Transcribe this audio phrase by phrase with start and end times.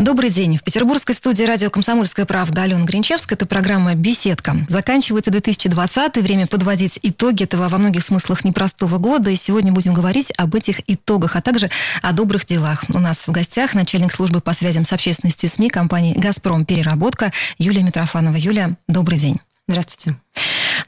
[0.00, 0.56] Добрый день.
[0.56, 3.36] В петербургской студии радио «Комсомольская правда» Алена Гринчевская.
[3.36, 4.56] Это программа «Беседка».
[4.66, 9.28] Заканчивается 2020 время подводить итоги этого во многих смыслах непростого года.
[9.28, 11.68] И сегодня будем говорить об этих итогах, а также
[12.00, 12.84] о добрых делах.
[12.88, 16.64] У нас в гостях начальник службы по связям с общественностью СМИ компании «Газпром.
[16.64, 18.36] Переработка» Юлия Митрофанова.
[18.36, 19.36] Юлия, добрый день.
[19.68, 20.16] Здравствуйте.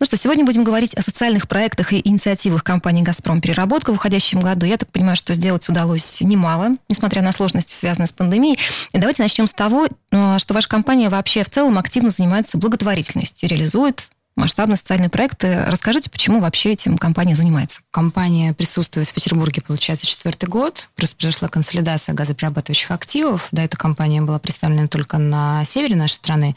[0.03, 4.41] Ну что, сегодня будем говорить о социальных проектах и инициативах компании «Газпром Переработка» в уходящем
[4.41, 4.67] году.
[4.67, 8.59] Я так понимаю, что сделать удалось немало, несмотря на сложности, связанные с пандемией.
[8.93, 13.49] И давайте начнем с того, э, что ваша компания вообще в целом активно занимается благотворительностью,
[13.49, 15.65] реализует масштабные социальные проекты.
[15.67, 17.81] Расскажите, почему вообще этим компания занимается?
[17.91, 20.89] Компания присутствует в Петербурге, получается, четвертый год.
[20.97, 23.49] Просто произошла консолидация газоперерабатывающих активов.
[23.53, 26.57] До эта компания была представлена только на севере нашей страны.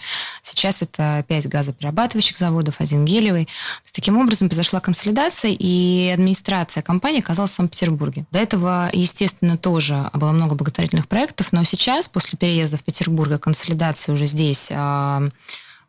[0.66, 3.48] Сейчас это пять газоперерабатывающих заводов, один гелевый.
[3.92, 8.26] Таким образом произошла консолидация, и администрация компании оказалась в Санкт-Петербурге.
[8.32, 14.14] До этого, естественно, тоже было много благотворительных проектов, но сейчас, после переезда в Петербург, консолидация
[14.14, 15.30] уже здесь а,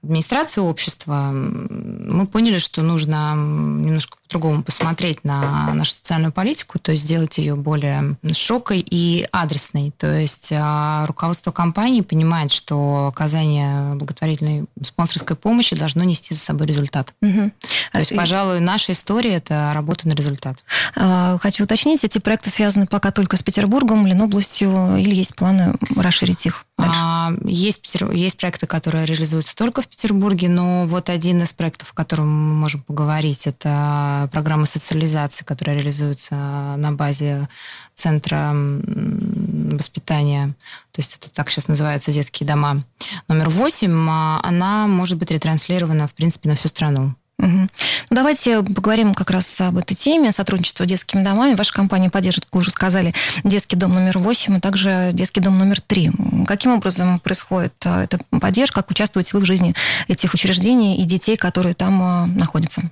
[0.02, 7.04] администрации общества, мы поняли, что нужно немножко по-другому посмотреть на нашу социальную политику, то есть
[7.04, 9.92] сделать ее более широкой и адресной.
[9.96, 16.66] То есть а, руководство компании понимает, что оказание благотворительной спонсорской помощи должно нести за собой
[16.66, 17.14] результат.
[17.22, 17.50] Угу.
[17.92, 20.58] То есть, пожалуй, наша история– это работа на результат.
[20.96, 26.46] А, хочу уточнить, эти проекты связаны пока только с Петербургом, Ленобластью, или есть планы расширить
[26.46, 26.64] их?
[26.88, 31.94] А, есть, есть проекты, которые реализуются только в Петербурге, но вот один из проектов, о
[31.94, 37.48] котором мы можем поговорить, это программа социализации, которая реализуется на базе
[37.94, 40.54] Центра воспитания,
[40.92, 42.82] то есть это так сейчас называются детские дома,
[43.28, 47.14] номер 8, а она может быть ретранслирована, в принципе, на всю страну.
[47.38, 47.68] Угу.
[48.16, 51.54] Давайте поговорим как раз об этой теме сотрудничества с детскими домами.
[51.54, 53.12] Ваша компания поддержит, как вы уже сказали,
[53.44, 56.12] детский дом номер 8, а также детский дом номер 3.
[56.46, 58.76] Каким образом происходит а, эта поддержка?
[58.76, 59.74] Как участвуете вы в жизни
[60.08, 62.84] этих учреждений и детей, которые там а, находятся?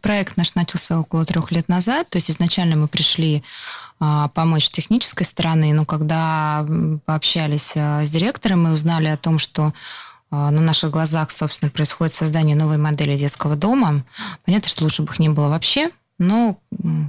[0.00, 2.10] Проект наш начался около трех лет назад.
[2.10, 3.44] То есть изначально мы пришли
[4.34, 6.66] помочь с технической стороны, но когда
[7.04, 9.72] пообщались с директором, мы узнали о том, что а,
[10.32, 14.02] на наших глазах, собственно, происходит создание новой модели детского дома.
[14.44, 16.58] Понятно, что лучше бы их не было вообще, но,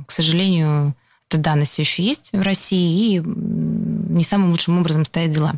[0.05, 0.93] к сожалению,
[1.29, 5.53] эта данность еще есть в России, и не самым лучшим образом стоят дела.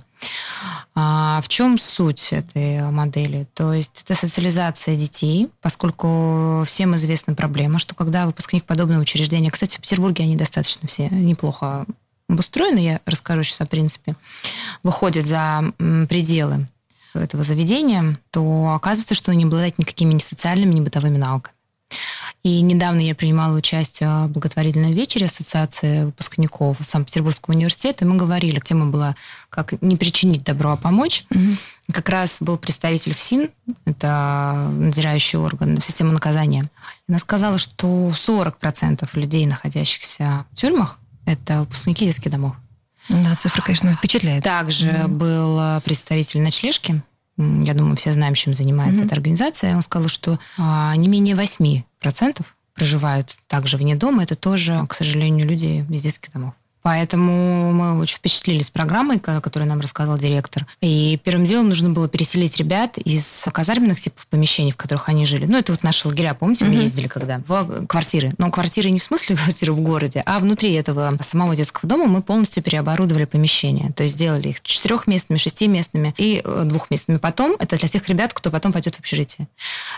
[0.98, 3.48] А в чем суть этой модели?
[3.54, 9.78] То есть это социализация детей, поскольку всем известна проблема, что когда выпускник подобного учреждения, кстати,
[9.78, 11.86] в Петербурге они достаточно все неплохо
[12.30, 14.16] обустроены, я расскажу сейчас о принципе,
[14.84, 15.74] выходят за
[16.08, 16.68] пределы
[17.20, 21.56] этого заведения, то оказывается, что он не обладает никакими ни социальными, ни бытовыми навыками.
[22.44, 28.60] И недавно я принимала участие в благотворительном вечере Ассоциации выпускников Санкт-Петербургского университета, и мы говорили,
[28.60, 29.16] тема была
[29.50, 31.26] «Как не причинить добро, а помочь».
[31.32, 31.94] Угу.
[31.94, 33.50] Как раз был представитель ФСИН,
[33.86, 36.70] это надзирающий орган системы наказания.
[37.08, 42.56] Она сказала, что 40% людей, находящихся в тюрьмах, это выпускники детских домов.
[43.10, 44.44] Да, цифра, конечно, впечатляет.
[44.44, 45.08] Также mm-hmm.
[45.08, 47.02] был э, представитель ночлежки.
[47.38, 49.06] Я думаю, все знаем, чем занимается mm-hmm.
[49.06, 49.76] эта организация.
[49.76, 51.84] Он сказал, что а, не менее 8%
[52.74, 54.24] проживают также вне дома.
[54.24, 56.54] Это тоже, к сожалению, люди из детских домов.
[56.86, 60.68] Поэтому мы очень впечатлились программой, которую нам рассказал директор.
[60.82, 65.48] И первым делом нужно было переселить ребят из казарменных типов помещений, в которых они жили.
[65.48, 66.82] Ну, это вот наши лагеря, помните, мы mm-hmm.
[66.84, 67.42] ездили когда?
[67.48, 68.34] В квартиры.
[68.38, 72.22] Но квартиры не в смысле квартиры в городе, а внутри этого самого детского дома мы
[72.22, 73.92] полностью переоборудовали помещения.
[73.94, 77.18] То есть сделали их четырехместными, шестиместными и э, двухместными.
[77.18, 79.48] Потом это для тех ребят, кто потом пойдет в общежитие.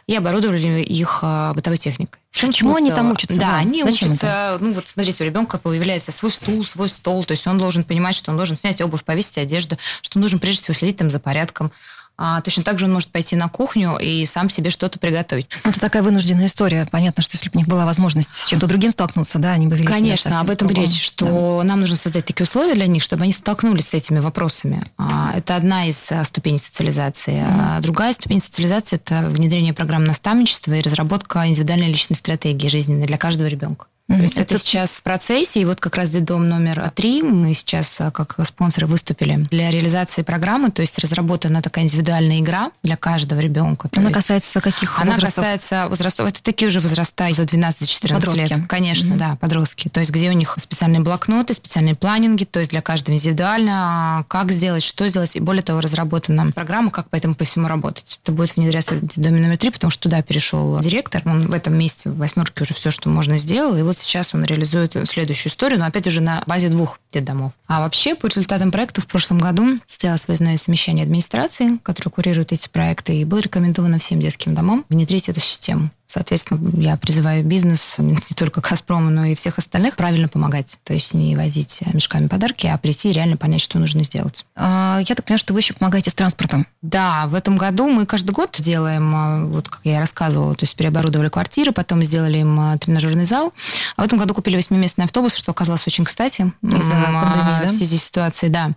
[0.08, 2.22] И оборудовали их э, бытовой техникой.
[2.38, 3.40] Чем Чему они там учатся?
[3.40, 3.58] Да, да.
[3.58, 4.58] они Зачем учатся, это?
[4.62, 8.14] ну вот смотрите, у ребенка появляется свой стул, свой стол, то есть он должен понимать,
[8.14, 11.20] что он должен снять обувь, повесить одежду, что он должен прежде всего следить там за
[11.20, 11.72] порядком,
[12.18, 15.48] а точно так же он может пойти на кухню и сам себе что-то приготовить.
[15.64, 16.88] Ну, это такая вынужденная история.
[16.90, 19.76] Понятно, что если бы у них была возможность с чем-то другим столкнуться, да, они бы
[19.76, 21.68] вели Конечно, об этом речь, что да.
[21.68, 24.84] нам нужно создать такие условия для них, чтобы они столкнулись с этими вопросами.
[24.98, 27.44] А, это одна из а, ступеней социализации.
[27.44, 27.82] Mm-hmm.
[27.82, 33.48] Другая ступень социализации– это внедрение программ наставничества и разработка индивидуальной личной стратегии жизненной для каждого
[33.48, 33.86] ребенка.
[34.08, 37.54] То есть это, это сейчас в процессе, и вот как раз дом номер три мы
[37.54, 42.96] сейчас а, как спонсоры выступили для реализации программы, то есть разработана такая индивидуальная игра для
[42.96, 43.90] каждого ребенка.
[43.96, 45.36] Она есть, касается каких Она возрастов?
[45.36, 48.68] касается возрастов, это такие уже возраста за 12-14 лет.
[48.68, 49.18] Конечно, mm-hmm.
[49.18, 49.90] да, подростки.
[49.90, 54.54] То есть где у них специальные блокноты, специальные планинги, то есть для каждого индивидуально, как
[54.54, 58.20] сделать, что сделать, и более того, разработана программа, как по этому по всему работать.
[58.24, 61.78] Это будет внедряться в доме номер три, потому что туда перешел директор, он в этом
[61.78, 65.52] месте в восьмерке уже все, что можно сделал, и вот вот сейчас он реализует следующую
[65.52, 67.52] историю, но опять уже на базе двух детдомов.
[67.68, 72.68] А вообще, по результатам проекта в прошлом году состоялось выездное совещание администрации, которое курирует эти
[72.68, 75.90] проекты, и было рекомендовано всем детским домам внедрить эту систему.
[76.08, 80.78] Соответственно, я призываю бизнес, не только Газпрома, но и всех остальных, правильно помогать.
[80.86, 84.46] То есть не возить мешками подарки, а прийти и реально понять, что нужно сделать.
[84.56, 86.66] А, я так понимаю, что вы еще помогаете с транспортом.
[86.82, 90.78] Да, в этом году мы каждый год делаем, а, вот как я рассказывала, то есть
[90.78, 93.54] переоборудовали квартиры, потом сделали им а, тренажерный зал.
[93.98, 96.54] А в этом году купили восьмиместный автобус, что оказалось очень кстати.
[96.62, 97.68] Из-за пандемии, да?
[97.68, 98.72] В связи с ситуацией, да.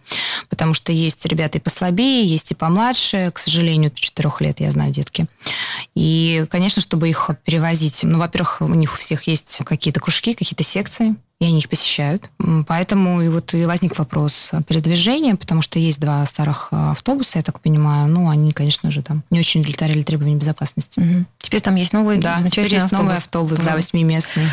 [0.48, 4.90] Потому что есть ребята и послабее, есть и помладше, к сожалению, четырех лет, я знаю,
[4.90, 5.26] детки.
[5.94, 8.00] И, конечно, чтобы их их перевозить.
[8.02, 12.28] Ну, во-первых, у них у всех есть какие-то кружки, какие-то секции и они их посещают.
[12.66, 17.42] Поэтому и вот и возник вопрос передвижения, потому что есть два старых э, автобуса, я
[17.42, 18.08] так понимаю.
[18.08, 21.00] Ну, они, конечно же, там не очень удовлетворяли требования безопасности.
[21.00, 21.25] Угу.
[21.38, 23.02] Теперь там есть новый да, теперь есть автобус.
[23.02, 24.44] новый автобус, да, восьмиместный.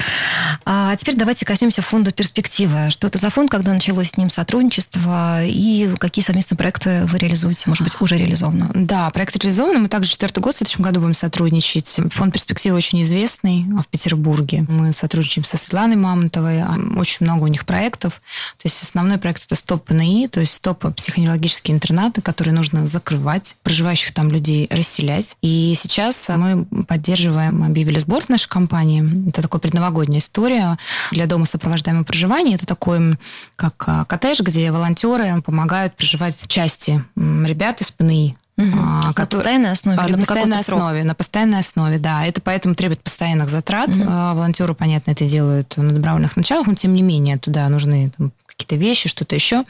[0.66, 2.90] А теперь давайте коснемся фонда «Перспектива».
[2.90, 7.64] Что это за фонд, когда началось с ним сотрудничество, и какие совместные проекты вы реализуете?
[7.68, 8.70] Может быть, уже реализованы?
[8.74, 9.82] Да, проект реализован.
[9.82, 12.00] Мы также четвертый год в следующем году будем сотрудничать.
[12.12, 14.66] Фонд «Перспектива» очень известный в Петербурге.
[14.70, 16.64] Мы сотрудничаем со Светланой Мамонтовой,
[16.98, 18.22] очень много у них проектов.
[18.58, 23.56] То есть основной проект это стоп ПНИ, то есть стоп психоневрологические интернаты, которые нужно закрывать,
[23.64, 25.38] проживающих там людей расселять.
[25.42, 29.30] И сейчас мы поддерживаем, объявили сбор в нашей компании.
[29.30, 30.78] Это такая предновогодняя история
[31.12, 32.56] для дома сопровождаемого проживания.
[32.56, 33.18] Это такой
[33.56, 38.38] как а, коттедж, где волонтеры помогают проживать части ребят из ПНИ.
[38.58, 38.76] Угу.
[38.76, 40.00] А, на постоянной основе?
[40.00, 42.26] А, на постоянной основе, на постоянной основе, да.
[42.26, 43.90] Это поэтому требует постоянных затрат.
[43.90, 44.04] Угу.
[44.08, 48.32] А, волонтеры, понятно, это делают на добровольных началах, но тем не менее туда нужны там,
[48.48, 49.64] какие-то вещи, что-то еще.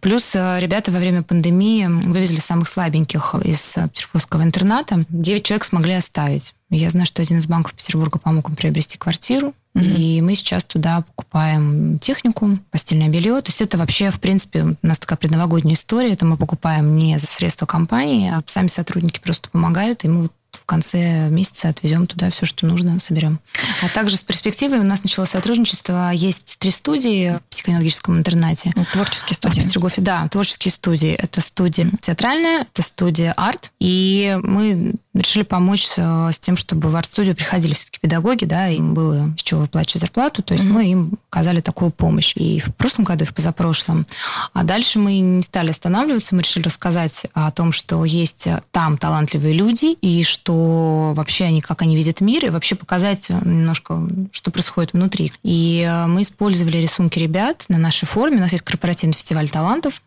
[0.00, 5.04] Плюс а, ребята во время пандемии вывезли самых слабеньких из петербургского интерната.
[5.08, 6.55] Девять человек смогли оставить.
[6.70, 9.54] Я знаю, что один из банков Петербурга помог им приобрести квартиру.
[9.74, 9.96] Mm-hmm.
[9.96, 13.40] И мы сейчас туда покупаем технику, постельное белье.
[13.40, 16.12] То есть это вообще, в принципе, у нас такая предновогодняя история.
[16.12, 20.64] Это мы покупаем не за средства компании, а сами сотрудники просто помогают, и мы в
[20.64, 23.38] конце месяца отвезем туда все, что нужно, соберем.
[23.82, 26.10] А также с перспективой у нас началось сотрудничество.
[26.10, 28.72] Есть три студии в психоневрологическом интернате.
[28.74, 29.60] Ну, творческие студии.
[29.60, 31.12] В Петергофе, да, творческие студии.
[31.12, 33.70] Это студия театральная, это студия арт.
[33.80, 39.34] И мы решили помочь с тем, чтобы в арт-студию приходили все-таки педагоги, да, им было
[39.36, 40.72] с чего выплачивать зарплату, то есть mm-hmm.
[40.72, 44.06] мы им оказали такую помощь и в прошлом году, и в позапрошлом.
[44.52, 49.54] А дальше мы не стали останавливаться, мы решили рассказать о том, что есть там талантливые
[49.54, 54.92] люди, и что вообще они, как они видят мир, и вообще показать немножко, что происходит
[54.92, 55.32] внутри.
[55.42, 58.38] И э, мы использовали рисунки ребят на нашей форме.
[58.38, 60.02] У нас есть корпоративный фестиваль талантов,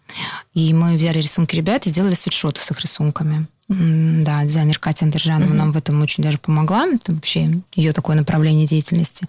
[0.54, 3.48] и мы взяли рисунки ребят и сделали свитшоты с их рисунками.
[3.69, 5.57] Да, дизайнер Катя Андержанова mm-hmm.
[5.57, 6.88] нам в этом очень даже помогла.
[6.88, 9.27] Это вообще ее такое направление деятельности.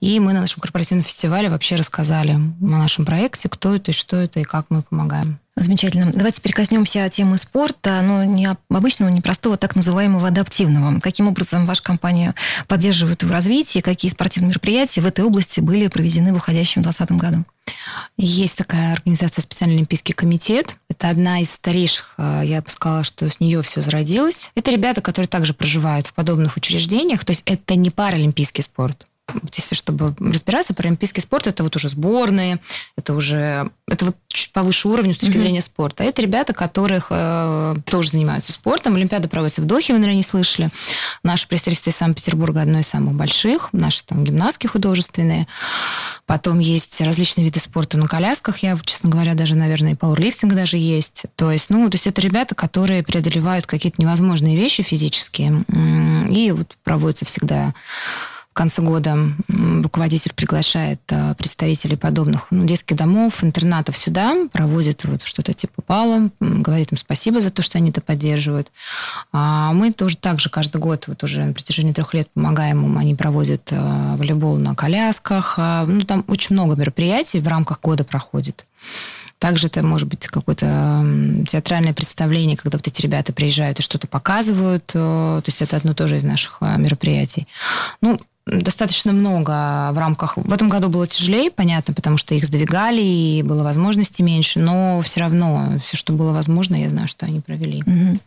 [0.00, 4.40] И мы на нашем корпоративном фестивале вообще рассказали о нашем проекте, кто это, что это
[4.40, 5.38] и как мы помогаем.
[5.58, 6.12] Замечательно.
[6.12, 11.00] Давайте перекоснемся темы спорта, но не обычного, не простого, так называемого адаптивного.
[11.00, 12.34] Каким образом ваша компания
[12.68, 17.44] поддерживает его развитие, какие спортивные мероприятия в этой области были проведены в уходящем 2020 году?
[18.18, 20.76] Есть такая организация «Специальный олимпийский комитет».
[20.90, 24.52] Это одна из старейших, э, я бы сказала, что с нее все зародилось.
[24.54, 27.24] Это ребята, которые также проживают в подобных учреждениях.
[27.24, 29.06] То есть это не паралимпийский спорт
[29.52, 32.60] если чтобы разбираться, паралимпийский спорт это вот уже сборные,
[32.96, 35.40] это уже это вот чуть повыше уровня с точки mm-hmm.
[35.40, 36.04] зрения спорта.
[36.04, 38.94] Это ребята, которых э, тоже занимаются спортом.
[38.94, 40.70] Олимпиада проводится в Дохе, вы, наверное, не слышали.
[41.22, 43.70] Наше представительство из Санкт-Петербурга одно из самых больших.
[43.72, 45.48] Наши там гимнастки художественные.
[46.26, 48.58] Потом есть различные виды спорта на колясках.
[48.58, 51.24] Я, честно говоря, даже, наверное, и пауэрлифтинг даже есть.
[51.34, 55.64] То есть, ну, то есть это ребята, которые преодолевают какие-то невозможные вещи физические.
[56.30, 57.72] И вот проводятся всегда
[58.56, 59.18] конце года
[59.82, 66.30] руководитель приглашает э, представителей подобных ну, детских домов, интернатов сюда, проводит вот что-то типа пала,
[66.40, 68.72] говорит им спасибо за то, что они это поддерживают.
[69.30, 73.14] А мы тоже также каждый год, вот уже на протяжении трех лет помогаем им, они
[73.14, 75.56] проводят э, волейбол на колясках.
[75.58, 78.64] А, ну, там очень много мероприятий в рамках года проходит.
[79.38, 81.04] Также это может быть какое-то
[81.46, 84.90] театральное представление, когда вот эти ребята приезжают и что-то показывают.
[84.94, 87.46] Э, то есть это одно тоже из наших мероприятий.
[88.00, 90.36] Ну, достаточно много в рамках...
[90.36, 95.00] В этом году было тяжелее, понятно, потому что их сдвигали, и было возможностей меньше, но
[95.00, 97.82] все равно все, что было возможно, я знаю, что они провели.
[97.82, 98.20] Угу.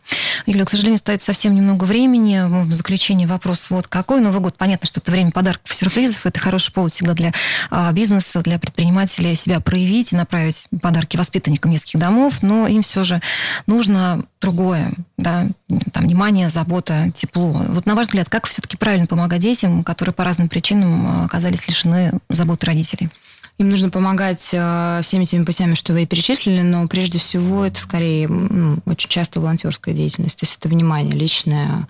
[0.46, 2.42] Юля, к сожалению, остается совсем немного времени.
[2.66, 4.20] В заключение вопрос вот какой.
[4.20, 6.26] Новый год, понятно, что это время подарков сюрпризов.
[6.26, 7.32] Это хороший повод всегда для
[7.70, 13.04] а, бизнеса, для предпринимателей себя проявить и направить подарки воспитанникам детских домов, но им все
[13.04, 13.22] же
[13.66, 15.46] нужно другое, да,
[15.92, 17.62] там, внимание, забота, тепло.
[17.68, 21.66] Вот на ваш взгляд, как все-таки правильно помогать детям, которые по разным причинам а, оказались
[21.66, 23.10] лишены заботы родителей?
[23.58, 27.78] Им нужно помогать э, всеми теми путями, что вы и перечислили, но прежде всего это
[27.78, 30.38] скорее ну, очень часто волонтерская деятельность.
[30.38, 31.86] То есть это внимание личное,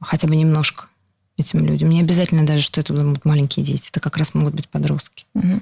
[0.00, 0.86] хотя бы немножко
[1.38, 1.90] этим людям.
[1.90, 3.90] Не обязательно даже, что это будут маленькие дети.
[3.90, 5.26] Это как раз могут быть подростки.
[5.34, 5.60] Угу.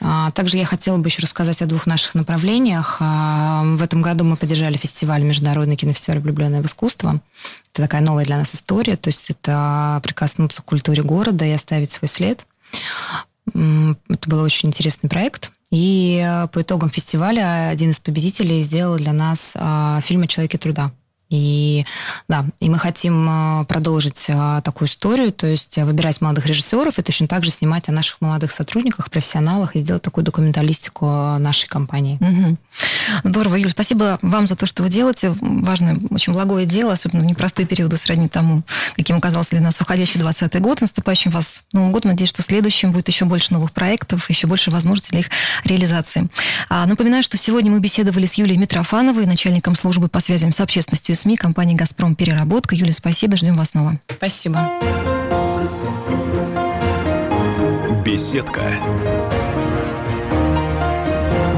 [0.00, 2.96] А, также я хотела бы еще рассказать о двух наших направлениях.
[3.00, 7.20] А, в этом году мы поддержали фестиваль, Международный кинофестиваль «Влюбленное в искусство».
[7.72, 8.96] Это такая новая для нас история.
[8.96, 12.46] То есть это прикоснуться к культуре города и оставить свой след.
[13.46, 15.52] Это был очень интересный проект.
[15.70, 20.58] И э, по итогам фестиваля один из победителей сделал для нас а, фильм о человеке
[20.58, 20.92] труда.
[21.30, 21.84] И
[22.28, 27.02] да, и мы хотим э, продолжить э, такую историю, то есть выбирать молодых режиссеров и
[27.02, 31.06] точно так же снимать о наших молодых сотрудниках, профессионалах и сделать такую документалистику
[31.38, 32.18] нашей компании.
[32.20, 32.56] Угу.
[33.24, 35.34] Здорово, Юль, спасибо вам за то, что вы делаете.
[35.40, 38.62] Важное, очень благое дело, особенно в непростые периоды сродни тому,
[38.96, 40.80] каким оказался для нас уходящий 20 год.
[40.80, 42.10] Наступающим вас Новым годом.
[42.10, 45.30] Надеюсь, что в следующем будет еще больше новых проектов, еще больше возможностей для их
[45.64, 46.28] реализации.
[46.68, 51.14] А, напоминаю, что сегодня мы беседовали с Юлией Митрофановой, начальником службы по связям с общественностью
[51.18, 52.74] СМИ компании «Газпром Переработка».
[52.74, 53.98] Юлия, спасибо, ждем вас снова.
[54.08, 54.70] Спасибо.
[58.04, 58.62] Беседка.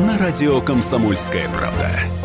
[0.07, 2.20] На радио «Комсомольская правда».